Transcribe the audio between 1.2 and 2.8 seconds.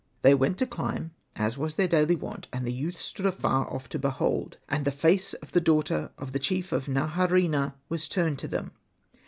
as was their daily wont: and the